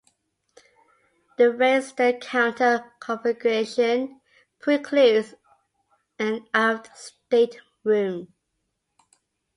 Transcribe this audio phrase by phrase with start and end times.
[1.37, 4.19] The raised stern counter configuration
[4.59, 5.35] precludes
[6.17, 8.33] an aft stateroom.